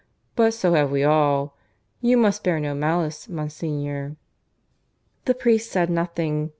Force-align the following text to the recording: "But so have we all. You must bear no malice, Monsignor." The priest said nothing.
"But 0.35 0.55
so 0.55 0.73
have 0.73 0.89
we 0.91 1.03
all. 1.03 1.55
You 2.01 2.17
must 2.17 2.43
bear 2.43 2.59
no 2.59 2.73
malice, 2.73 3.29
Monsignor." 3.29 4.15
The 5.25 5.35
priest 5.35 5.69
said 5.71 5.91
nothing. 5.91 6.49